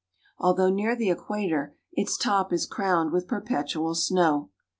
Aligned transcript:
Although 0.39 0.71
near 0.71 0.95
the 0.95 1.11
equator, 1.11 1.75
its 1.93 2.17
top 2.17 2.51
is 2.51 2.65
crowned 2.65 3.11
with 3.11 3.27
perpetual 3.27 3.93
snow. 3.93 4.49